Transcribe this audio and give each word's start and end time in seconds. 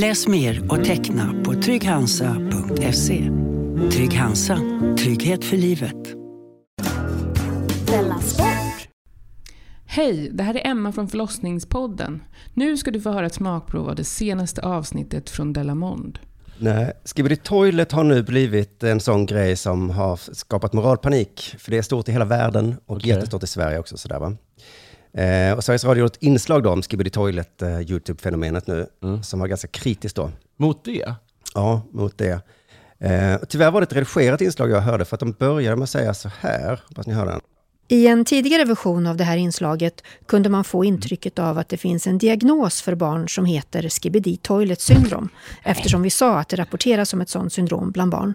Läs 0.00 0.28
mer 0.28 0.72
och 0.72 0.84
teckna 0.84 1.34
på 1.44 1.54
trygghansa.se. 1.54 3.30
Trygg 3.92 4.14
Hansa. 4.14 4.58
Trygghet 4.98 5.44
för 5.44 5.56
livet. 5.56 5.94
Hej, 9.86 10.30
det 10.32 10.42
här 10.42 10.54
är 10.54 10.66
Emma 10.70 10.92
från 10.92 11.08
förlossningspodden. 11.08 12.22
Nu 12.54 12.76
ska 12.76 12.90
du 12.90 13.00
få 13.00 13.10
höra 13.10 13.26
ett 13.26 13.34
smakprov 13.34 13.88
av 13.88 13.94
det 13.96 14.04
senaste 14.04 14.62
avsnittet 14.62 15.30
från 15.30 15.52
Delamond. 15.52 16.18
Nej, 16.58 16.92
Skibidi 17.04 17.36
Toilet 17.36 17.92
har 17.92 18.04
nu 18.04 18.22
blivit 18.22 18.82
en 18.82 19.00
sån 19.00 19.26
grej 19.26 19.56
som 19.56 19.90
har 19.90 20.34
skapat 20.34 20.72
moralpanik. 20.72 21.54
För 21.58 21.70
det 21.70 21.78
är 21.78 21.82
stort 21.82 22.08
i 22.08 22.12
hela 22.12 22.24
världen 22.24 22.76
och 22.86 22.96
Okej. 22.96 23.08
jättestort 23.08 23.42
i 23.42 23.46
Sverige 23.46 23.78
också. 23.78 23.96
Sådär, 23.96 24.18
va? 24.18 24.36
Eh, 25.12 25.56
och 25.56 25.64
Sveriges 25.64 25.84
Radio 25.84 26.02
har 26.02 26.06
ett 26.06 26.22
inslag 26.22 26.62
då 26.62 26.70
om 26.70 26.82
Skibidi 26.82 27.10
Toilet, 27.10 27.62
eh, 27.62 27.80
YouTube-fenomenet 27.80 28.66
nu, 28.66 28.86
som 29.22 29.40
var 29.40 29.46
ganska 29.46 29.68
kritiskt 29.68 30.16
då. 30.16 30.30
Mot 30.56 30.84
det? 30.84 31.14
Ja, 31.54 31.82
mot 31.92 32.18
det. 32.18 32.40
Eh, 33.00 33.34
och 33.34 33.48
tyvärr 33.48 33.70
var 33.70 33.80
det 33.80 33.84
ett 33.84 33.92
redigerat 33.92 34.40
inslag 34.40 34.70
jag 34.70 34.80
hörde, 34.80 35.04
för 35.04 35.16
att 35.16 35.20
de 35.20 35.32
började 35.32 35.76
med 35.76 35.82
att 35.82 35.90
säga 35.90 36.14
så 36.14 36.30
här, 36.40 36.80
hoppas 36.88 37.06
ni 37.06 37.14
hör 37.14 37.26
den. 37.26 37.40
I 37.90 38.06
en 38.06 38.24
tidigare 38.24 38.64
version 38.64 39.06
av 39.06 39.16
det 39.16 39.24
här 39.24 39.36
inslaget 39.36 40.02
kunde 40.26 40.48
man 40.48 40.64
få 40.64 40.84
intrycket 40.84 41.38
av 41.38 41.58
att 41.58 41.68
det 41.68 41.76
finns 41.76 42.06
en 42.06 42.18
diagnos 42.18 42.82
för 42.82 42.94
barn 42.94 43.28
som 43.28 43.44
heter 43.44 43.88
skibidi 43.88 44.36
toilet 44.36 44.80
syndrom, 44.80 45.28
eftersom 45.62 46.02
vi 46.02 46.10
sa 46.10 46.38
att 46.38 46.48
det 46.48 46.56
rapporteras 46.56 47.12
om 47.12 47.20
ett 47.20 47.28
sådant 47.28 47.52
syndrom 47.52 47.90
bland 47.90 48.10
barn. 48.10 48.34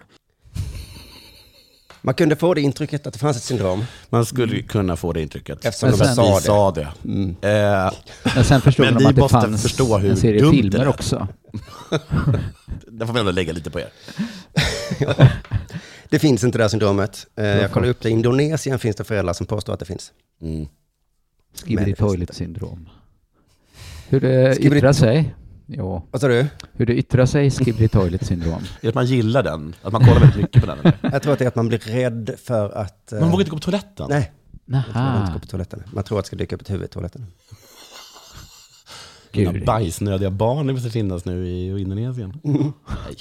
Man 2.06 2.14
kunde 2.14 2.36
få 2.36 2.54
det 2.54 2.60
intrycket 2.60 3.06
att 3.06 3.12
det 3.12 3.18
fanns 3.18 3.36
ett 3.36 3.42
syndrom. 3.42 3.84
Man 4.10 4.26
skulle 4.26 4.62
kunna 4.62 4.96
få 4.96 5.12
det 5.12 5.22
intrycket. 5.22 5.64
Eftersom 5.64 5.88
Men 5.90 5.98
de 5.98 6.04
sen- 6.04 6.14
sa 6.14 6.22
vi 6.34 6.34
det. 6.34 6.40
sa 6.46 6.70
det. 6.70 6.88
Mm. 7.04 7.30
Eh, 7.40 7.92
Men 8.34 8.44
sen 8.44 8.60
förstod 8.60 8.86
men 8.86 8.94
de 8.94 9.06
att 9.06 9.16
det 9.16 9.28
fanns 9.28 9.62
förstå 9.62 9.98
hur 9.98 10.10
en 10.10 10.16
serie 10.16 10.40
dumt 10.40 10.52
filmer 10.52 10.70
det 10.78 10.84
är. 10.84 10.88
också. 10.88 11.28
det 12.88 13.06
får 13.06 13.12
vi 13.14 13.20
ändå 13.20 13.32
lägga 13.32 13.52
lite 13.52 13.70
på 13.70 13.80
er. 13.80 13.88
Det 16.08 16.18
finns 16.18 16.44
inte 16.44 16.58
det 16.58 16.64
här 16.64 16.68
syndromet. 16.68 17.26
Eh, 17.36 17.44
jag 17.46 17.70
kollade 17.72 17.90
upp 17.90 18.00
det. 18.02 18.08
I 18.08 18.12
Indonesien 18.12 18.78
finns 18.78 18.96
det 18.96 19.04
föräldrar 19.04 19.32
som 19.32 19.46
påstår 19.46 19.72
att 19.72 19.78
det 19.78 19.84
finns. 19.84 20.12
Mm. 20.42 20.66
Skibidi 21.64 21.94
toilet 21.94 22.34
syndrom. 22.34 22.88
Hur 24.08 24.20
det 24.20 24.54
Skibidi 24.56 24.76
yttrar 24.76 24.92
sig? 24.92 25.34
Jo. 25.66 26.02
Vad 26.10 26.20
sa 26.20 26.28
du? 26.28 26.46
Hur 26.72 26.86
det 26.86 26.94
yttrar 26.94 27.26
sig, 27.26 27.50
skibidi 27.50 27.88
toilet 27.88 28.26
syndrom. 28.26 28.62
Är 28.80 28.88
att 28.88 28.94
man 28.94 29.06
gillar 29.06 29.42
den? 29.42 29.74
Att 29.82 29.92
man 29.92 30.04
kollar 30.04 30.20
väldigt 30.20 30.36
mycket 30.40 30.60
på 30.60 30.66
den? 30.66 30.78
Eller? 30.78 30.98
Jag 31.12 31.22
tror 31.22 31.32
att 31.32 31.38
det 31.38 31.44
är 31.44 31.48
att 31.48 31.54
man 31.56 31.68
blir 31.68 31.78
rädd 31.78 32.34
för 32.44 32.70
att... 32.70 33.12
eh, 33.12 33.20
Man 33.20 33.30
vågar 33.30 33.40
inte 33.40 33.50
gå 33.50 33.56
på 33.56 33.60
toaletten? 33.62 34.06
Nej. 34.10 34.32
Tror 34.66 34.72
man 34.72 34.84
inte 34.86 34.98
Naha. 34.98 35.30
går 35.32 35.40
på 35.40 35.46
toaletten. 35.46 35.82
Man 35.92 36.04
tror 36.04 36.18
att 36.18 36.24
det 36.24 36.26
ska 36.26 36.36
dyka 36.36 36.54
upp 36.54 36.60
ett 36.62 36.70
huvud 36.70 36.84
i 36.84 36.88
toaletten. 36.88 37.26
Gud. 39.32 39.64
bajsnödiga 39.64 40.30
barn 40.30 40.72
måste 40.72 40.90
finnas 40.90 41.24
nu 41.24 41.48
i 41.48 41.80
Indonesien. 41.80 42.40
Nej. 42.42 43.16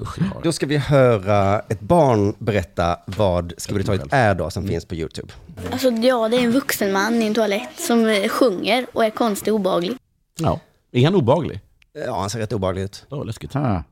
Usch, 0.00 0.18
har 0.18 0.26
det. 0.40 0.40
Då 0.44 0.52
ska 0.52 0.66
vi 0.66 0.76
höra 0.76 1.60
ett 1.60 1.80
barn 1.80 2.34
berätta 2.38 2.98
vad 3.06 3.52
Skibidi 3.58 3.84
Toilet 3.84 4.06
är 4.12 4.34
då, 4.34 4.50
som 4.50 4.68
finns 4.68 4.84
på 4.84 4.94
YouTube. 4.94 5.32
Alltså 5.72 5.90
ja, 5.90 6.28
det 6.28 6.36
är 6.36 6.40
en 6.44 6.52
vuxen 6.52 6.92
man 6.92 7.22
i 7.22 7.26
en 7.26 7.34
toalett 7.34 7.80
som 7.80 8.06
eh, 8.06 8.28
sjunger 8.28 8.86
och 8.92 9.04
är 9.04 9.10
konstig 9.10 9.52
och 9.54 9.60
obehaglig. 9.60 9.96
Ja. 10.38 10.60
Är 10.92 11.04
han 11.04 11.14
obehaglig? 11.14 11.60
Ja, 12.06 12.20
han 12.20 12.30
ser 12.30 12.38
rätt 12.38 12.52
obehaglig 12.52 12.82
ut. 12.82 13.06
Ja, 13.10 13.22
läskigt. 13.22 13.56
Ah. 13.56 13.82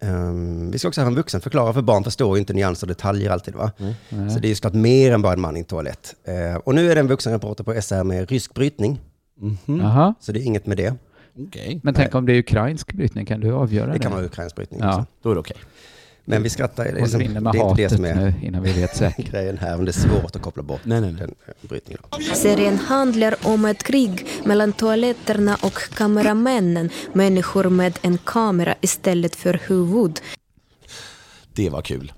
Ehm, 0.00 0.70
vi 0.70 0.78
ska 0.78 0.88
också 0.88 1.00
ha 1.00 1.08
en 1.08 1.14
vuxen 1.14 1.40
förklara, 1.40 1.72
för 1.72 1.82
barn 1.82 2.04
förstår 2.04 2.36
ju 2.36 2.40
inte 2.40 2.52
nyanser 2.52 2.86
och 2.86 2.88
detaljer 2.88 3.30
alltid. 3.30 3.54
Va? 3.54 3.70
Nej. 3.78 4.30
Så 4.30 4.38
det 4.38 4.46
är 4.46 4.48
ju 4.48 4.54
såklart 4.54 4.72
mer 4.74 5.12
än 5.12 5.22
bara 5.22 5.32
en 5.32 5.40
man 5.40 5.56
i 5.56 5.60
en 5.60 5.64
toalett. 5.64 6.14
Eh, 6.24 6.56
och 6.56 6.74
nu 6.74 6.90
är 6.90 6.94
det 6.94 7.00
en 7.00 7.08
vuxen 7.08 7.32
reporter 7.32 7.64
på 7.64 7.72
SR 7.82 8.04
med 8.04 8.30
rysk 8.30 8.54
brytning, 8.54 9.00
Mhm. 9.36 9.80
Jaha. 9.80 10.14
så 10.20 10.32
det 10.32 10.40
är 10.40 10.42
inget 10.44 10.66
med 10.66 10.76
det. 10.76 10.94
Okej. 11.48 11.80
Men 11.82 11.94
tänk 11.94 12.14
om 12.14 12.26
det 12.26 12.32
är 12.32 12.38
ukrainsk 12.38 12.92
brytning, 12.92 13.26
kan 13.26 13.40
du 13.40 13.52
avgöra 13.52 13.86
det? 13.86 13.92
Det 13.92 13.98
kan 13.98 14.12
vara 14.12 14.24
ukrainsk 14.24 14.56
brytning 14.56 14.80
Ja. 14.80 14.88
också. 14.88 15.06
Då 15.22 15.30
är 15.30 15.34
det 15.34 15.40
okej. 15.40 15.56
Men 16.24 16.42
vi 16.42 16.50
skrattar, 16.50 16.84
det 16.84 16.92
liksom, 16.92 17.20
inne 17.20 17.40
med 17.40 17.52
det 17.52 17.58
är 17.58 17.62
det 17.62 17.68
hatet 17.68 17.92
som 17.92 18.04
är 18.04 18.14
nu 18.14 18.34
innan 18.42 18.62
vi 18.62 18.72
vet 18.72 18.96
säkert. 18.96 19.26
grejen 19.30 19.58
här, 19.58 19.76
men 19.76 19.84
det 19.84 19.90
är 19.90 19.92
svårt 19.92 20.36
att 20.36 20.42
koppla 20.42 20.62
bort 20.62 20.80
Nej, 20.84 21.00
nej, 21.00 21.12
nej. 21.12 21.20
den 21.20 21.34
eh, 21.46 21.68
brytningen. 21.68 22.02
Serien 22.34 22.78
handlar 22.78 23.34
om 23.42 23.64
ett 23.64 23.82
krig 23.82 24.26
mellan 24.44 24.72
toaletterna 24.72 25.56
och 25.62 25.78
kameramännen, 25.94 26.90
människor 27.12 27.64
med 27.64 27.98
en 28.02 28.18
kamera 28.18 28.74
istället 28.80 29.36
för 29.36 29.60
huvud. 29.66 30.20
Det 31.52 31.70
var 31.70 31.82
kul. 31.82 32.12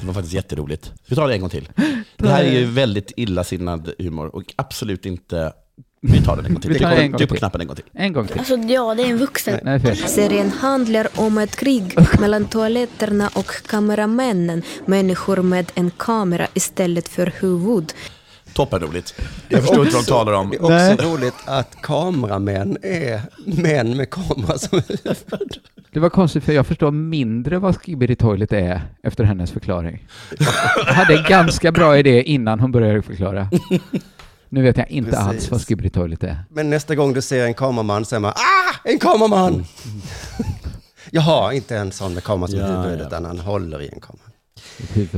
Det 0.00 0.04
var 0.06 0.14
faktiskt 0.14 0.34
jätteroligt. 0.34 0.92
Vi 1.06 1.16
tar 1.16 1.28
det 1.28 1.34
en 1.34 1.40
gång 1.40 1.50
till. 1.50 1.68
Det 2.16 2.28
här 2.28 2.44
är 2.44 2.58
ju 2.58 2.64
väldigt 2.64 3.12
illasinnad 3.16 3.92
humor 3.98 4.34
och 4.36 4.54
absolut 4.56 5.06
inte... 5.06 5.52
Vi 6.10 6.22
tar 6.22 6.36
den 6.36 6.46
en 6.46 6.52
gång 6.52 6.60
till. 6.60 6.72
Vi 6.72 6.78
tar 6.78 6.90
en 6.90 7.10
gång 7.10 7.18
Tryck 7.18 7.28
på 7.28 7.34
till. 7.34 7.38
knappen 7.38 7.60
en 7.60 7.66
gång 7.66 7.76
till. 7.76 7.84
En 7.92 8.12
gång 8.12 8.26
till. 8.26 8.38
Alltså 8.38 8.56
ja, 8.56 8.94
det 8.94 9.02
är 9.02 9.10
en 9.10 9.18
vuxen. 9.18 9.60
Nej, 9.62 9.80
fel. 9.80 9.96
Serien 9.96 10.50
handlar 10.50 11.08
om 11.14 11.38
ett 11.38 11.56
krig 11.56 11.94
mellan 12.20 12.44
toaletterna 12.44 13.30
och 13.34 13.50
kameramännen, 13.66 14.62
människor 14.86 15.36
med 15.36 15.72
en 15.74 15.90
kamera 15.90 16.46
istället 16.54 17.08
för 17.08 17.32
huvud. 17.40 17.92
Toppen 18.52 18.80
roligt. 18.80 19.14
Jag 19.48 19.60
förstår 19.60 19.84
inte 19.84 19.96
vad 19.96 20.04
de 20.04 20.08
talar 20.08 20.32
om. 20.32 20.50
Det 20.50 20.56
är 20.56 20.62
också 20.62 20.74
Nej. 20.74 20.96
roligt 20.96 21.34
att 21.46 21.82
kameramän 21.82 22.76
är 22.82 23.20
män 23.46 23.96
med 23.96 24.10
kamera 24.10 24.58
som 24.58 24.82
huvud. 24.88 25.16
Det 25.92 26.00
var 26.00 26.10
konstigt 26.10 26.44
för 26.44 26.52
jag 26.52 26.66
förstår 26.66 26.90
mindre 26.90 27.58
vad 27.58 27.76
skibidi 27.76 28.16
toilet 28.16 28.52
är 28.52 28.80
efter 29.02 29.24
hennes 29.24 29.50
förklaring. 29.50 30.06
Jag 30.38 30.46
hade 30.94 31.14
en 31.18 31.24
ganska 31.28 31.72
bra 31.72 31.98
idé 31.98 32.22
innan 32.22 32.60
hon 32.60 32.72
började 32.72 33.02
förklara. 33.02 33.48
Nu 34.48 34.62
vet 34.62 34.76
jag 34.76 34.90
inte 34.90 35.10
Precis. 35.10 35.26
alls 35.26 35.50
vad 35.50 35.66
skibidi 35.66 35.90
toilet 35.90 36.24
är. 36.24 36.44
Men 36.50 36.70
nästa 36.70 36.94
gång 36.94 37.12
du 37.12 37.22
ser 37.22 37.44
en 37.44 37.54
kameraman 37.54 38.04
säger 38.04 38.20
man 38.20 38.30
ah, 38.32 38.74
en 38.84 38.98
kameraman! 38.98 39.64
Jaha, 41.10 41.52
inte 41.52 41.76
en 41.76 41.92
sån 41.92 42.14
med 42.14 42.24
kamera 42.24 42.48
som 42.48 42.58
Ja, 42.58 42.82
huvud, 42.82 43.00
ja. 43.00 43.06
utan 43.06 43.24
han 43.24 43.38
håller 43.38 43.80
i 43.82 43.88
en 43.88 44.00
kamera. 44.00 44.24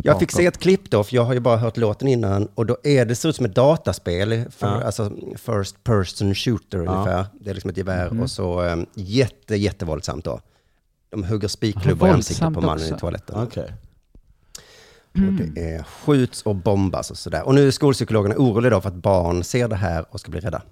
Jag 0.04 0.18
fick 0.18 0.30
se 0.32 0.46
ett 0.46 0.58
klipp 0.58 0.90
då, 0.90 1.04
för 1.04 1.14
jag 1.16 1.24
har 1.24 1.34
ju 1.34 1.40
bara 1.40 1.56
hört 1.56 1.76
låten 1.76 2.08
innan, 2.08 2.48
och 2.54 2.66
då 2.66 2.76
är 2.84 3.04
det 3.04 3.14
ser 3.14 3.28
ut 3.28 3.36
som 3.36 3.46
ett 3.46 3.54
dataspel, 3.54 4.44
för, 4.50 4.66
Ja. 4.66 4.82
alltså 4.84 5.12
first 5.36 5.84
person 5.84 6.34
shooter 6.34 6.78
ungefär. 6.78 7.26
Det 7.40 7.50
är 7.50 7.54
liksom 7.54 7.70
ett 7.70 7.76
gevär 7.76 8.10
Mhm. 8.10 8.20
och 8.22 8.30
så 8.30 8.62
um, 8.62 8.86
jätte, 8.94 9.56
jättevåldsamt 9.56 10.24
då. 10.24 10.40
De 11.10 11.24
hugger 11.24 11.48
spikklubbor 11.48 12.08
i 12.08 12.10
ansiktet 12.10 12.54
på 12.54 12.60
mannen 12.60 12.84
i 12.88 12.92
också. 12.92 12.98
toaletten. 12.98 13.48
Okej. 15.14 15.28
Och 15.48 15.54
det 15.54 15.70
är 15.74 15.82
skjuts 15.82 16.42
och 16.42 16.56
bombas 16.56 17.10
och 17.10 17.18
sådär. 17.18 17.42
Och 17.46 17.54
nu 17.54 17.66
är 17.66 17.70
skolpsykologerna 17.70 18.34
oroliga 18.38 18.70
då 18.70 18.80
för 18.80 18.88
att 18.88 18.94
barn 18.94 19.44
ser 19.44 19.68
det 19.68 19.76
här 19.76 20.04
och 20.10 20.20
ska 20.20 20.30
bli 20.30 20.40
rädda. 20.40 20.62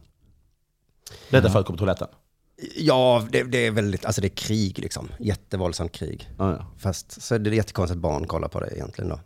Rädda 1.29 1.51
för 1.51 1.59
att 1.61 1.67
gå 1.67 1.73
på 1.73 1.79
toaletten? 1.79 2.09
Ja, 2.77 3.27
det, 3.31 3.43
det 3.43 3.67
är 3.67 3.71
väldigt, 3.71 4.05
alltså 4.05 4.21
det 4.21 4.27
är 4.27 4.37
krig 4.37 4.79
liksom. 4.79 5.09
Jättevåldsamt 5.19 5.93
krig. 5.93 6.31
Ja, 6.39 6.51
ja. 6.53 6.67
Fast 6.79 7.23
så 7.23 7.35
är 7.35 7.39
det 7.39 7.55
jättekonstigt 7.57 7.97
att 7.97 8.03
barn 8.03 8.27
kollar 8.27 8.49
på 8.49 8.61
det 8.61 8.71
egentligen 8.75 9.11
då. 9.11 9.21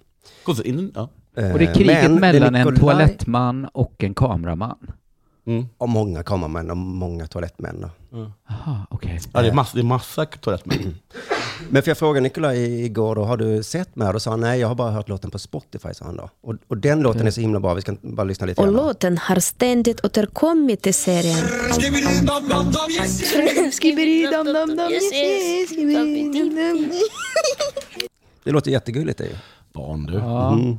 Konstigt. 0.44 0.67
In, 0.67 0.93
ja. 0.94 1.03
Och 1.03 1.11
det 1.35 1.43
är 1.43 1.61
Eh, 1.69 1.73
kriget 1.75 2.03
men 2.11 2.20
mellan 2.20 2.55
en 2.55 2.67
Nikolaj- 2.69 2.79
toalettman 2.81 3.65
och 3.65 4.05
en 4.05 4.15
kameraman. 4.15 4.93
Mm. 5.47 5.67
Och 5.79 5.89
många 5.89 6.23
kameramän 6.23 6.71
och 6.71 6.77
många 6.77 7.27
toalettmän 7.27 7.81
då. 7.81 7.91
Jaha, 8.49 8.87
okej. 8.91 9.21
ja, 9.33 9.43
det 9.43 9.49
är 9.49 9.53
massa, 9.53 9.75
det 9.75 9.81
är 9.81 9.85
massa 9.85 10.27
toalettmän. 10.27 10.79
Men 11.71 11.83
för 11.83 11.91
jag 11.91 11.99
frågade 11.99 12.21
Nikolaj 12.21 12.85
igår 12.85 13.15
då, 13.15 13.25
har 13.25 13.37
du 13.37 13.62
sett 13.62 13.97
med? 13.97 14.15
Då 14.15 14.21
sa 14.21 14.31
han, 14.31 14.41
nej 14.41 14.61
jag 14.61 14.69
har 14.69 14.75
bara 14.75 14.91
hört 14.91 15.09
låten 15.09 15.31
på 15.31 15.39
Spotify, 15.39 15.94
sa 15.94 16.05
han 16.05 16.17
då. 16.17 16.31
Och, 16.43 16.55
och 16.69 16.77
den 16.77 17.00
låten 17.00 17.27
är 17.27 17.31
så 17.31 17.41
himla 17.41 17.61
bra, 17.61 17.75
vi 17.75 17.81
ska 17.81 17.97
bara 18.03 18.25
lyssna 18.25 18.47
lite 18.47 18.61
Och 18.61 18.67
grann. 18.67 18.77
låten 18.77 19.19
har 19.19 19.41
ständigt 19.41 20.05
återkommit 20.05 20.87
i 20.87 20.93
serien. 20.93 21.39
Det 28.44 28.50
låter 28.50 28.71
jättegulligt 28.71 29.19
det 29.19 29.25
är 29.25 29.29
ju. 29.29 29.37
Barn 29.73 30.06
du. 30.06 30.15
Ja. 30.15 30.53
Mm. 30.53 30.79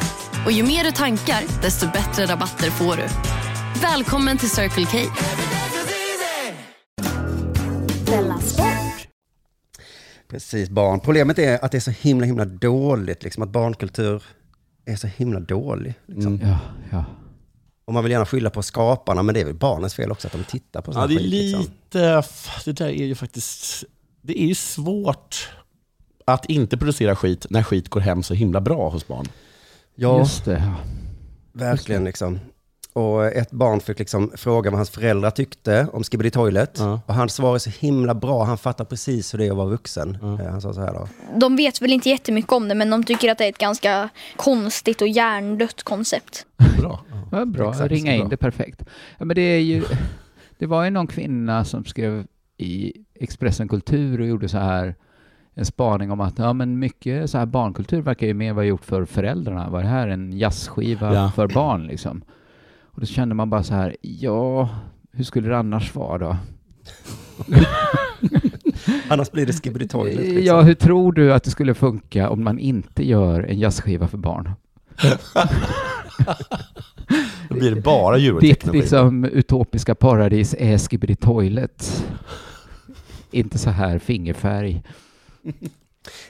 Och 0.45 0.51
ju 0.51 0.63
mer 0.63 0.83
du 0.83 0.91
tankar, 0.91 1.61
desto 1.61 1.91
bättre 1.91 2.25
rabatter 2.25 2.69
får 2.69 2.95
du. 2.95 3.07
Välkommen 3.81 4.37
till 4.37 4.49
Circle 4.49 4.85
K. 4.85 4.97
Precis, 10.27 10.69
barn. 10.69 10.99
Problemet 10.99 11.39
är 11.39 11.65
att 11.65 11.71
det 11.71 11.77
är 11.77 11.79
så 11.79 11.91
himla, 11.91 12.25
himla 12.25 12.45
dåligt, 12.45 13.23
liksom 13.23 13.43
att 13.43 13.49
barnkultur 13.49 14.23
är 14.85 14.95
så 14.95 15.07
himla 15.07 15.39
dålig. 15.39 15.93
Liksom. 16.05 16.39
Ja, 16.43 16.57
ja. 16.91 17.05
Och 17.85 17.93
man 17.93 18.03
vill 18.03 18.11
gärna 18.11 18.25
skylla 18.25 18.49
på 18.49 18.63
skaparna, 18.63 19.23
men 19.23 19.35
det 19.35 19.41
är 19.41 19.45
väl 19.45 19.53
barnens 19.53 19.95
fel 19.95 20.11
också 20.11 20.27
att 20.27 20.33
de 20.33 20.43
tittar 20.43 20.81
på 20.81 20.93
sånt 20.93 21.11
Ja, 21.11 21.17
det 21.17 21.23
är 21.23 21.23
skit. 21.23 21.31
Liksom. 21.31 21.61
lite... 21.61 22.23
Det 22.65 22.71
där 22.71 22.87
är 22.87 23.05
ju 23.05 23.15
faktiskt... 23.15 23.83
Det 24.21 24.41
är 24.41 24.47
ju 24.47 24.55
svårt 24.55 25.49
att 26.25 26.45
inte 26.45 26.77
producera 26.77 27.15
skit 27.15 27.45
när 27.49 27.63
skit 27.63 27.89
går 27.89 28.01
hem 28.01 28.23
så 28.23 28.33
himla 28.33 28.61
bra 28.61 28.89
hos 28.89 29.07
barn. 29.07 29.27
Ja, 29.95 30.19
Just 30.19 30.45
det. 30.45 30.51
Ja. 30.65 30.75
verkligen 31.53 32.03
liksom. 32.03 32.39
Och 32.93 33.25
ett 33.25 33.51
barn 33.51 33.79
fick 33.79 33.99
liksom 33.99 34.31
fråga 34.35 34.69
vad 34.69 34.77
hans 34.79 34.89
föräldrar 34.89 35.31
tyckte 35.31 35.87
om 35.93 36.03
Skibidi 36.03 36.31
Toilet. 36.31 36.79
Och 37.05 37.13
han 37.13 37.29
svarade 37.29 37.59
så 37.59 37.69
himla 37.69 38.13
bra, 38.15 38.43
han 38.43 38.57
fattar 38.57 38.85
precis 38.85 39.33
hur 39.33 39.39
det 39.39 39.45
är 39.47 39.51
att 39.51 39.57
vara 39.57 39.67
vuxen. 39.67 40.17
Eh, 40.21 40.51
Han 40.51 40.61
sa 40.61 40.73
så 40.73 40.81
här 40.81 40.93
då. 40.93 41.07
De 41.39 41.55
vet 41.55 41.81
väl 41.81 41.93
inte 41.93 42.09
jättemycket 42.09 42.51
om 42.51 42.67
det 42.67 42.75
men 42.75 42.89
de 42.89 43.03
tycker 43.03 43.31
att 43.31 43.37
det 43.37 43.45
är 43.45 43.49
ett 43.49 43.57
ganska 43.57 44.09
konstigt 44.35 45.01
och 45.01 45.07
hjärndött 45.07 45.83
koncept. 45.83 46.45
Bra. 46.79 46.99
Ja, 47.31 47.45
bra, 47.45 47.69
Exakt, 47.71 47.91
ringa 47.91 48.13
in 48.13 48.19
bra. 48.19 48.29
det 48.29 48.37
perfekt. 48.37 48.81
Ja, 49.17 49.25
men 49.25 49.35
det, 49.35 49.41
är 49.41 49.59
ju, 49.59 49.83
det 50.57 50.65
var 50.65 50.83
ju 50.83 50.89
någon 50.89 51.07
kvinna 51.07 51.65
som 51.65 51.85
skrev 51.85 52.25
i 52.57 52.93
Expressen 53.15 53.67
Kultur 53.67 54.21
och 54.21 54.27
gjorde 54.27 54.49
så 54.49 54.57
här 54.57 54.95
en 55.55 55.65
spaning 55.65 56.11
om 56.11 56.21
att 56.21 56.39
ja, 56.39 56.53
men 56.53 56.79
mycket 56.79 57.29
så 57.29 57.37
här 57.37 57.45
barnkultur 57.45 58.01
verkar 58.01 58.27
ju 58.27 58.33
mer 58.33 58.53
vara 58.53 58.65
gjort 58.65 58.85
för 58.85 59.05
föräldrarna. 59.05 59.69
Var 59.69 59.81
det 59.81 59.87
här 59.87 60.07
en 60.07 60.37
jazzskiva 60.37 61.13
Ja. 61.15 61.31
för 61.35 61.47
barn 61.47 61.87
liksom? 61.87 62.21
Och 62.83 62.99
då 62.99 63.05
kände 63.05 63.35
man 63.35 63.49
bara 63.49 63.63
så 63.63 63.73
här, 63.73 63.95
ja, 64.01 64.69
hur 65.11 65.23
skulle 65.23 65.49
det 65.49 65.57
annars 65.57 65.95
vara 65.95 66.17
då? 66.17 66.37
Annars 69.09 69.31
blir 69.31 69.45
det 69.45 69.53
Skibidi 69.53 69.87
Toilet. 69.87 70.19
Liksom. 70.25 70.43
Ja, 70.45 70.61
hur 70.61 70.73
tror 70.73 71.11
du 71.13 71.33
att 71.33 71.43
det 71.43 71.49
skulle 71.51 71.73
funka 71.73 72.29
om 72.29 72.43
man 72.43 72.59
inte 72.59 73.07
gör 73.07 73.41
en 73.43 73.59
jazzskiva 73.59 74.07
för 74.07 74.17
barn? 74.17 74.51
Då 77.49 77.55
blir 77.55 77.75
det 77.75 77.81
bara 77.81 78.17
Ditt 78.17 78.27
Eurotecknat. 78.29 78.75
liksom 78.75 79.23
utopiska 79.25 79.95
paradis 79.95 80.55
är 80.59 80.77
Skibidi 80.77 81.15
Toilet. 81.15 82.05
Inte 83.31 83.57
så 83.57 83.69
här 83.69 83.99
fingerfärg. 83.99 84.83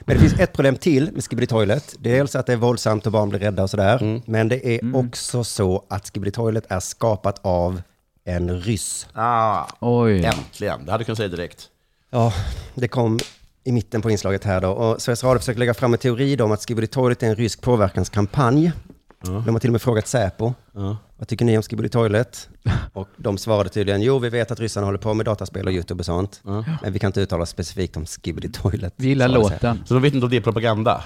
Men 0.00 0.16
det 0.16 0.18
finns 0.18 0.40
ett 0.40 0.52
problem 0.52 0.76
till 0.76 1.12
med 1.12 1.24
Skibidi 1.24 1.46
Toilet. 1.46 1.94
Dels 1.98 2.36
att 2.36 2.46
det 2.46 2.52
är 2.52 2.56
våldsamt 2.56 3.06
och 3.06 3.12
barn 3.12 3.28
blir 3.28 3.40
rädda 3.40 3.62
och 3.62 3.70
sådär. 3.70 4.02
Mm. 4.02 4.22
Men 4.26 4.48
det 4.48 4.66
är 4.66 4.96
också 4.96 5.44
så 5.44 5.84
att 5.88 6.10
Skibidi 6.10 6.30
Toilet 6.30 6.64
är 6.68 6.80
skapat 6.80 7.40
av 7.42 7.82
en 8.24 8.60
ryss. 8.60 9.06
Ah, 9.12 9.64
Oj. 9.80 10.24
äntligen. 10.24 10.84
Det 10.84 10.92
hade 10.92 11.02
du 11.02 11.04
kunnat 11.04 11.16
säga 11.18 11.28
direkt. 11.28 11.68
Ja, 12.10 12.32
det 12.74 12.88
kom 12.88 13.18
i 13.64 13.72
mitten 13.72 14.02
på 14.02 14.10
inslaget 14.10 14.44
här 14.44 14.60
då. 14.60 14.70
Och 14.70 15.02
Sveriges 15.02 15.24
Radio 15.24 15.38
försöker 15.38 15.58
lägga 15.58 15.74
fram 15.74 15.92
en 15.92 15.98
teori 15.98 16.36
då 16.36 16.44
om 16.44 16.52
att 16.52 16.68
Skibidi 16.68 16.86
Toilet 16.86 17.22
är 17.22 17.26
en 17.26 17.36
rysk 17.36 17.60
påverkanskampanj. 17.60 18.72
De 19.22 19.48
har 19.48 19.58
till 19.58 19.68
och 19.68 19.72
med 19.72 19.82
frågat 19.82 20.06
Säpo. 20.06 20.52
Ja. 20.72 20.96
Vad 21.16 21.28
tycker 21.28 21.44
ni 21.44 21.56
om 21.56 21.62
Skibidi 21.62 21.88
Toilet? 21.88 22.48
Och 22.92 23.08
de 23.16 23.38
svarade 23.38 23.68
tydligen, 23.68 24.02
jo 24.02 24.18
vi 24.18 24.28
vet 24.28 24.50
att 24.50 24.60
ryssarna 24.60 24.86
håller 24.86 24.98
på 24.98 25.14
med 25.14 25.26
dataspel 25.26 25.66
och 25.66 25.72
YouTube 25.72 26.00
och 26.00 26.06
sånt. 26.06 26.40
Ja. 26.44 26.64
Men 26.82 26.92
vi 26.92 26.98
kan 26.98 27.08
inte 27.08 27.20
uttala 27.20 27.42
oss 27.42 27.50
specifikt 27.50 27.96
om 27.96 28.06
Skibidi 28.06 28.48
Toilet. 28.48 28.94
Vi 28.96 29.08
gillar 29.08 29.28
låten. 29.28 29.82
Så 29.84 29.94
de 29.94 30.02
vet 30.02 30.14
inte 30.14 30.24
om 30.24 30.30
det 30.30 30.36
är 30.36 30.40
propaganda? 30.40 31.04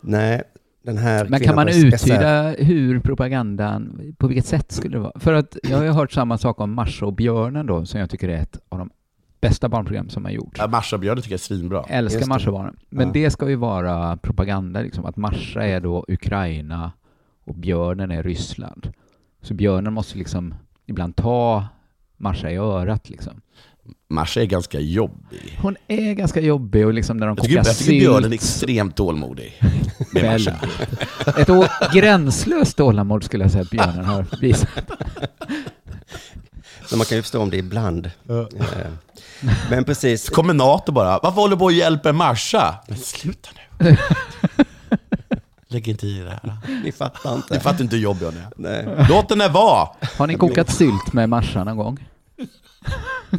Nej, 0.00 0.42
den 0.84 0.98
här 0.98 1.24
Men 1.28 1.40
kan 1.40 1.54
man 1.54 1.68
uttyda 1.68 2.50
hur 2.50 3.00
propagandan, 3.00 4.00
på 4.18 4.26
vilket 4.26 4.46
sätt 4.46 4.72
skulle 4.72 4.96
det 4.96 5.00
vara? 5.00 5.20
För 5.20 5.32
att 5.32 5.56
jag 5.62 5.76
har 5.76 5.84
ju 5.84 5.90
hört 5.90 6.12
samma 6.12 6.38
sak 6.38 6.60
om 6.60 6.74
Marsha 6.74 7.06
och 7.06 7.12
björnen 7.12 7.66
då, 7.66 7.86
som 7.86 8.00
jag 8.00 8.10
tycker 8.10 8.28
är 8.28 8.36
ett 8.36 8.58
av 8.68 8.78
de 8.78 8.90
bästa 9.40 9.68
barnprogram 9.68 10.08
som 10.08 10.24
har 10.24 10.32
gjorts. 10.32 10.58
Ja, 10.58 10.66
Marsha 10.66 10.98
Björn 10.98 11.16
tycker 11.16 11.30
jag 11.30 11.38
är 11.38 11.42
svinbra. 11.42 11.84
Älskar 11.88 12.20
det. 12.20 12.26
Marsha 12.26 12.52
barnen. 12.52 12.76
Men 12.90 13.06
Ja. 13.06 13.12
det 13.12 13.30
ska 13.30 13.48
ju 13.48 13.56
vara 13.56 14.16
propaganda, 14.16 14.80
liksom, 14.80 15.04
att 15.04 15.16
Marsha 15.16 15.62
är 15.62 15.80
då 15.80 16.04
Ukraina 16.08 16.92
och 17.44 17.54
björnen 17.54 18.10
är 18.10 18.22
Ryssland. 18.22 18.92
Så 19.42 19.54
björnen 19.54 19.92
måste 19.92 20.18
liksom 20.18 20.54
ibland 20.86 21.16
ta 21.16 21.64
Marsha 22.16 22.50
i 22.50 22.56
örat 22.56 23.08
liksom. 23.10 23.40
Marsha 24.08 24.40
är 24.40 24.44
ganska 24.46 24.80
jobbig. 24.80 25.58
Hon 25.62 25.76
är 25.88 26.12
ganska 26.14 26.40
jobbig 26.40 26.86
och 26.86 26.92
liksom 26.94 27.16
när 27.16 27.26
de 27.26 27.36
kokar 27.36 27.52
jag 27.54 27.78
tycker 27.78 27.90
Björn 28.00 28.16
är 28.16 28.22
sylt. 28.22 28.34
extremt 28.34 28.96
tålmodig. 28.96 29.60
Med. 30.12 30.40
Ett 31.38 31.50
å- 31.50 31.66
gränslöst 31.92 32.76
tålamod 32.76 33.24
skulle 33.24 33.44
jag 33.44 33.50
säga 33.50 33.62
att 33.62 33.70
björnen 33.70 34.04
har 34.04 34.26
visat. 34.40 34.68
Så 36.86 36.96
man 36.96 37.06
kan 37.06 37.16
ju 37.18 37.22
förstå 37.22 37.40
om 37.42 37.50
det 37.50 37.56
ibland. 37.56 38.10
Eh, 38.28 38.46
Men 39.70 39.84
precis, 39.84 40.22
Så 40.24 40.34
kommer 40.34 40.54
NATO 40.54 40.92
bara, 40.92 41.18
varför 41.22 41.40
håller 41.40 41.56
du 41.56 41.58
på 41.58 41.64
och 41.64 41.72
hjälper 41.72 42.12
Marsha? 42.12 42.74
Men 42.88 42.98
sluta 42.98 43.48
nu. 43.78 43.96
Lägg 45.72 45.88
inte 45.88 46.06
i 46.06 46.18
det 46.18 46.30
här. 46.30 46.56
ni 46.84 46.92
fattar 46.92 47.34
inte. 47.34 47.54
Det 47.54 47.60
fattar 47.60 47.82
inte 47.84 47.96
hur 47.96 48.02
jobbig 48.02 48.26
hon 48.26 48.36
är. 48.36 48.46
Nej. 48.56 49.06
Låt 49.08 49.30
henne 49.30 49.48
vara! 49.48 49.88
Har 50.18 50.26
ni 50.26 50.34
kokat 50.34 50.70
sylt 50.74 51.12
med 51.12 51.28
Marsha 51.28 51.64
någon 51.64 51.76
gång? 51.76 52.08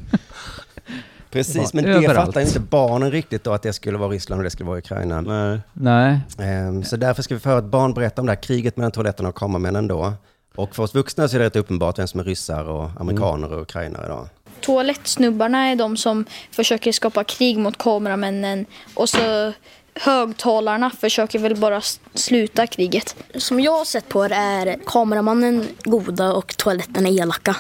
Precis, 1.32 1.74
men 1.74 1.86
Överallt. 1.86 2.08
det 2.08 2.13
fattar 2.25 2.42
inte 2.42 2.60
barnen 2.60 3.12
riktigt 3.12 3.44
då 3.44 3.54
att 3.54 3.62
det 3.63 3.74
skulle 3.74 3.98
vara 3.98 4.10
Ryssland 4.10 4.40
och 4.40 4.44
det 4.44 4.50
skulle 4.50 4.68
vara 4.68 4.78
Ukraina. 4.78 5.22
Nej. 5.22 5.60
Nej. 5.74 6.20
Ehm, 6.40 6.84
Så 6.84 6.98
därför 6.98 7.24
ska 7.24 7.34
vi 7.34 7.40
få 7.40 7.50
höra 7.50 7.60
ett 7.60 7.66
barn 7.66 7.94
berätta 7.94 8.22
om 8.22 8.25
det 8.25 8.32
här 8.32 8.42
kriget 8.42 8.78
mellan 8.78 8.92
toaletterna 8.92 9.30
och 9.30 9.36
kameramännen 9.36 9.88
då. 9.88 10.13
Och 10.56 10.75
för 10.75 10.84
oss 10.84 10.96
vuxna 10.96 11.28
så 11.28 11.36
är 11.36 11.40
det 11.40 11.46
rätt 11.46 11.56
uppenbart 11.56 12.00
vem 12.00 12.08
som 12.08 12.20
är 12.20 12.24
ryssar 12.24 12.63
och 12.70 12.90
amerikaner 13.00 13.54
och 13.54 13.62
ukrainare 13.62 14.08
då. 14.08 14.28
Toalettsnubbarna 14.62 15.58
är 15.68 15.75
de 15.75 15.98
som 15.98 16.25
försöker 16.52 16.92
skapa 16.92 17.24
krig 17.24 17.58
mot 17.58 17.78
kameramännen 17.78 18.66
och 18.94 19.10
så 19.10 19.54
högtalarna 19.96 20.90
försöker 21.02 21.40
väl 21.40 21.56
bara 21.56 21.82
sluta 22.14 22.68
kriget. 22.68 23.16
Som 23.36 23.60
jag 23.60 23.72
har 23.78 23.86
sett 23.86 24.10
på 24.10 24.28
det 24.28 24.36
är 24.36 24.78
kameramannen 24.86 25.68
goda 25.84 26.34
och 26.34 26.58
toaletterna 26.58 27.10
elaka. 27.10 27.56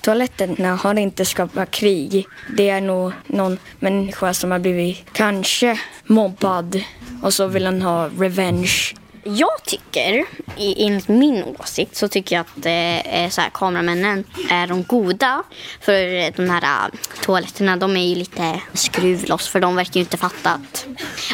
Toaletterna 0.00 0.76
har 0.76 0.98
inte 0.98 1.24
skapat 1.24 1.70
krig. 1.70 2.26
Det 2.56 2.68
är 2.70 2.80
nog 2.80 3.12
någon 3.26 3.58
människa 3.78 4.34
som 4.34 4.50
har 4.50 4.58
blivit 4.58 5.04
kanske 5.12 5.80
mobbad 6.06 6.82
och 7.22 7.34
så 7.34 7.46
vill 7.46 7.64
han 7.66 7.82
ha 7.82 8.08
revenge. 8.18 8.94
Jag 9.24 9.64
tycker, 9.66 10.24
i- 10.56 10.86
enligt 10.86 11.08
min 11.08 11.44
åsikt, 11.58 11.96
så 11.96 12.08
tycker 12.08 12.36
jag 12.36 12.40
att 12.40 12.66
eh, 12.66 13.30
så 13.30 13.40
här, 13.40 13.50
kameramännen 13.54 14.24
är 14.50 14.66
de 14.66 14.82
goda. 14.82 15.42
För 15.80 15.92
de 16.36 16.50
här 16.50 16.62
eh, 16.62 16.98
toaletterna, 17.24 17.76
de 17.76 17.96
är 17.96 18.06
ju 18.08 18.14
lite 18.14 18.60
skruvloss. 18.74 19.48
För 19.48 19.60
de 19.60 19.76
verkar 19.76 19.94
ju 19.94 20.00
inte 20.00 20.16
fatta 20.16 20.50
att, 20.50 20.86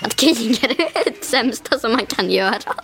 att 0.03 0.15
krig 0.17 0.65
är 0.65 0.69
det 1.05 1.25
sämsta 1.25 1.79
som 1.79 1.93
man 1.93 2.07
kan 2.07 2.31
göra. 2.31 2.75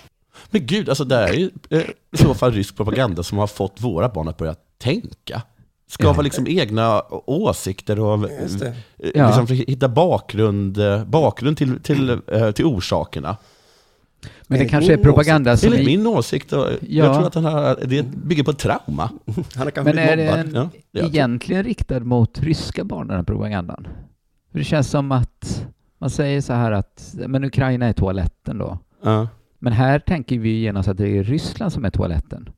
Men 0.50 0.67
gud, 0.67 0.88
alltså 0.88 1.05
det 1.05 1.17
är 1.17 1.33
ju 1.33 1.50
eh, 1.71 1.79
i 2.12 2.17
så 2.17 2.35
fall 2.35 2.52
rysk 2.52 2.76
propaganda 2.76 3.23
som 3.23 3.38
har 3.38 3.47
fått 3.47 3.81
våra 3.81 4.09
barn 4.09 4.29
att 4.29 4.37
börja 4.37 4.55
tänka. 4.79 5.43
Skapa 5.88 6.23
liksom 6.23 6.47
egna 6.47 7.02
åsikter 7.11 8.00
och 8.00 8.31
eh, 8.31 8.49
Ja. 9.14 9.26
liksom 9.40 9.57
hitta 9.57 9.88
bakgrund, 9.88 10.79
eh, 10.79 11.05
bakgrund 11.05 11.57
till, 11.57 11.81
till, 11.83 12.21
eh, 12.26 12.50
till 12.50 12.64
orsakerna. 12.64 13.37
Men 14.47 14.59
det 14.59 14.69
kanske 14.69 14.93
är 14.93 14.97
propaganda 14.97 15.57
som... 15.57 15.67
Enligt 15.73 15.81
är- 15.81 15.85
min 15.97 16.07
åsikt, 16.07 16.52
och 16.52 16.67
Ja. 16.71 17.05
jag 17.05 17.14
tror 17.14 17.26
att 17.26 17.33
den 17.33 17.45
här, 17.45 17.76
det 17.85 18.02
bygger 18.02 18.43
på 18.43 18.50
ett 18.50 18.59
trauma. 18.59 19.11
Han 19.55 19.62
har 19.62 19.71
kanske 19.71 19.95
Men 19.95 19.99
är 20.09 20.17
det 20.17 20.23
en, 20.29 20.69
Ja, 20.90 21.02
egentligen 21.07 21.64
riktad 21.64 22.00
mot 22.00 22.40
ryska 22.40 22.85
barn, 22.85 23.07
den 23.07 23.17
här 23.17 23.25
propagandan? 23.25 23.88
För 24.52 24.59
det 24.59 24.64
känns 24.64 24.90
som 24.90 25.12
att 25.12 25.60
man 26.00 26.11
säger 26.11 26.40
så 26.40 26.52
här 26.52 26.73
att 26.73 27.14
men 27.26 27.45
Ukraina 27.45 27.87
är 27.87 27.92
toaletten 27.92 28.59
då. 28.59 28.78
Ja. 29.02 29.28
Men 29.59 29.73
här 29.73 29.99
tänker 29.99 30.38
vi 30.38 30.61
genast 30.61 30.88
att 30.88 30.97
det 30.97 31.09
är 31.19 31.25
Ryssland 31.25 31.73
som 31.73 31.85
är 31.85 31.90
toaletten. 31.90 32.49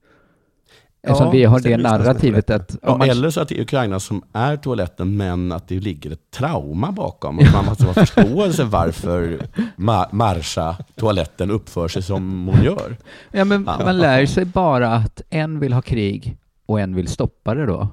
Eftersom 1.05 1.27
Ja, 1.27 1.33
vi 1.33 1.45
har 1.45 1.61
det 1.61 1.69
det 1.69 1.77
narrativet 1.77 2.51
att... 2.51 2.77
Ja, 2.83 2.97
man- 2.97 3.09
Eller 3.11 3.31
så 3.31 3.41
att 3.41 3.49
det 3.49 3.59
är 3.59 3.63
Ukraina 3.63 4.01
som 4.01 4.23
är 4.33 4.57
toaletten, 4.57 5.17
men 5.17 5.53
att 5.53 5.69
det 5.69 5.81
ligger 5.81 6.11
ett 6.11 6.31
trauma 6.31 6.93
bakom. 6.93 7.39
Och 7.39 7.45
man 7.55 7.65
måste 7.65 7.85
ha 7.85 7.93
förståelse 7.95 8.65
varför 8.65 9.39
Ma- 9.77 10.09
Marsha, 10.13 10.77
toaletten, 10.95 11.51
uppför 11.51 11.89
sig 11.89 12.03
som 12.03 12.47
hon 12.49 12.63
gör. 12.65 12.97
Ja, 13.33 13.45
men 13.45 13.63
man 13.65 13.99
lär 13.99 14.27
sig 14.27 14.45
bara 14.45 14.93
att 14.95 15.23
en 15.31 15.59
vill 15.61 15.73
ha 15.73 15.83
krig 15.83 16.37
och 16.67 16.81
en 16.81 16.95
vill 16.95 17.09
stoppa 17.09 17.55
det 17.55 17.67
då. 17.67 17.89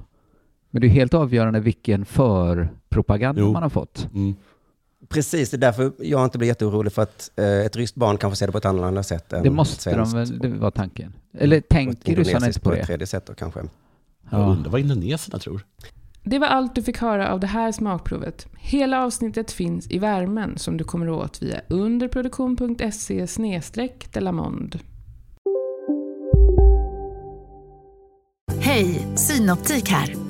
Men 0.70 0.80
det 0.82 0.86
är 0.88 0.90
helt 0.90 1.14
avgörande 1.14 1.60
vilken 1.60 2.04
förpropaganda 2.04 3.40
Jo. 3.40 3.52
man 3.52 3.62
har 3.62 3.70
fått. 3.70 4.08
Mm. 4.14 4.34
Precis, 5.08 5.50
det 5.50 5.56
är 5.56 5.58
därför 5.58 5.92
jag 5.98 6.24
inte 6.24 6.38
blir 6.38 6.48
jätteorolig 6.48 6.92
för 6.92 7.02
att 7.02 7.30
eh, 7.36 7.44
ett 7.44 7.76
ryskt 7.76 7.94
barn 7.94 8.18
kanske 8.18 8.36
ser 8.36 8.46
det 8.46 8.52
på 8.52 8.58
ett 8.58 8.64
annorlunda 8.64 9.02
sätt 9.02 9.32
än 9.32 9.42
Det 9.42 9.50
måste 9.50 9.96
de 9.96 10.12
väl, 10.12 10.38
det 10.38 10.48
var 10.48 10.70
tanken. 10.70 11.12
Eller 11.38 11.56
ett 11.56 11.68
tänker 11.68 12.16
ryssarna 12.16 12.16
inte 12.16 12.32
indonesiskt 12.32 12.64
på 12.64 12.72
ett 12.72 12.78
det? 12.78 12.86
tredje 12.86 13.06
sätt 13.06 13.26
då 13.26 13.34
kanske. 13.34 13.60
Jag 14.30 14.50
undrar 14.50 14.70
vad 14.70 14.80
indoneserna 14.80 15.38
tror. 15.38 15.66
Det 16.22 16.38
var 16.38 16.46
allt 16.46 16.74
du 16.74 16.82
fick 16.82 16.98
höra 16.98 17.32
av 17.32 17.40
det 17.40 17.46
här 17.46 17.72
smakprovet. 17.72 18.46
Hela 18.58 19.04
avsnittet 19.04 19.50
finns 19.52 19.90
i 19.90 19.98
värmen 19.98 20.58
som 20.58 20.76
du 20.76 20.84
kommer 20.84 21.08
åt 21.08 21.42
via 21.42 21.60
underproduktion.se 21.68 23.26
delamond. 24.12 24.78
Hej, 28.60 29.06
Synoptik 29.16 29.88
här. 29.88 30.29